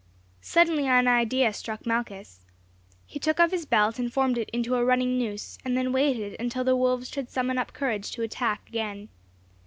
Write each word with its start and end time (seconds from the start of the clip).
Suddenly 0.41 0.87
an 0.87 1.07
idea 1.07 1.53
struck 1.53 1.85
Malchus. 1.85 2.43
He 3.05 3.19
took 3.19 3.39
off 3.39 3.51
his 3.51 3.67
belt 3.67 3.99
and 3.99 4.11
formed 4.11 4.35
it 4.39 4.49
into 4.49 4.73
a 4.73 4.83
running 4.83 5.15
noose, 5.19 5.59
and 5.63 5.77
then 5.77 5.91
waited 5.91 6.35
until 6.39 6.63
the 6.63 6.75
wolves 6.75 7.07
should 7.07 7.29
summon 7.29 7.59
up 7.59 7.71
courage 7.71 8.09
to 8.13 8.23
attack 8.23 8.67
again. 8.67 9.09